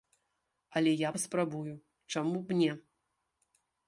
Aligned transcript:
Але 0.79 0.93
я 1.07 1.11
паспрабую, 1.17 1.73
чаму 2.13 2.41
б 2.47 2.57
не?! 2.63 2.71